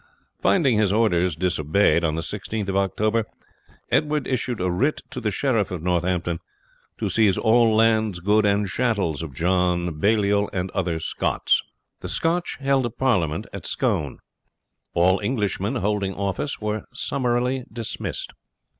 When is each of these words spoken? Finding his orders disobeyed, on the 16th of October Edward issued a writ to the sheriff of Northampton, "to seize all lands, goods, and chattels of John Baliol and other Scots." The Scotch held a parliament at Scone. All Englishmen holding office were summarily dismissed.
Finding 0.41 0.79
his 0.79 0.91
orders 0.91 1.35
disobeyed, 1.35 2.03
on 2.03 2.15
the 2.15 2.23
16th 2.23 2.69
of 2.69 2.75
October 2.75 3.23
Edward 3.91 4.25
issued 4.25 4.59
a 4.59 4.71
writ 4.71 5.01
to 5.11 5.21
the 5.21 5.29
sheriff 5.29 5.69
of 5.69 5.83
Northampton, 5.83 6.39
"to 6.97 7.07
seize 7.07 7.37
all 7.37 7.75
lands, 7.75 8.19
goods, 8.19 8.47
and 8.47 8.67
chattels 8.67 9.21
of 9.21 9.35
John 9.35 9.99
Baliol 9.99 10.49
and 10.51 10.71
other 10.71 10.99
Scots." 10.99 11.61
The 11.99 12.09
Scotch 12.09 12.57
held 12.59 12.87
a 12.87 12.89
parliament 12.89 13.45
at 13.53 13.67
Scone. 13.67 14.17
All 14.95 15.21
Englishmen 15.21 15.75
holding 15.75 16.15
office 16.15 16.59
were 16.59 16.85
summarily 16.91 17.65
dismissed. 17.71 18.33